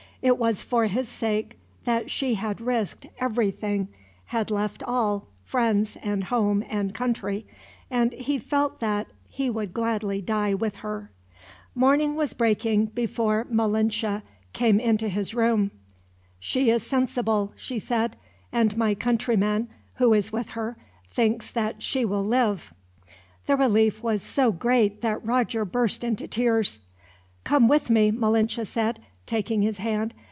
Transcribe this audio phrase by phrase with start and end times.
[0.23, 3.87] It was for his sake that she had risked everything,
[4.25, 7.47] had left all friends and home and country
[7.89, 11.09] and he felt that he would gladly die with her.
[11.73, 14.21] Morning was breaking before Malinche
[14.53, 15.71] came into his room.
[16.39, 18.15] "She is sensible," she said,
[18.51, 20.77] "and my countryman, who is with her,
[21.09, 22.71] thinks that she will live."
[23.47, 26.81] The relief was so great that Roger burst into tears.
[27.43, 30.13] "Come with me," Malinche said, taking his hand.